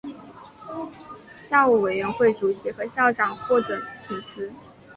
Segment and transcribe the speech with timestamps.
[1.37, 4.51] 校务委员会主席和校长获准请辞。